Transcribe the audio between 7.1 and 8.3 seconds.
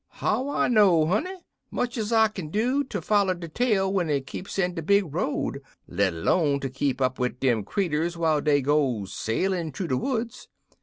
wid dem creeturs